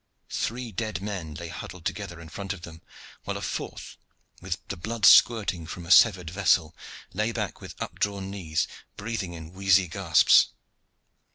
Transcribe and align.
Three 0.31 0.71
dead 0.71 0.99
men 0.99 1.35
lay 1.35 1.49
huddled 1.49 1.85
together 1.85 2.19
in 2.19 2.27
front 2.29 2.53
of 2.53 2.63
them: 2.63 2.81
while 3.23 3.37
a 3.37 3.41
fourth, 3.43 3.97
with 4.41 4.57
the 4.69 4.75
blood 4.75 5.05
squirting 5.05 5.67
from 5.67 5.85
a 5.85 5.91
severed 5.91 6.31
vessel, 6.31 6.75
lay 7.13 7.31
back 7.31 7.61
with 7.61 7.79
updrawn 7.79 8.31
knees, 8.31 8.67
breathing 8.97 9.33
in 9.33 9.53
wheezy 9.53 9.87
gasps. 9.87 10.53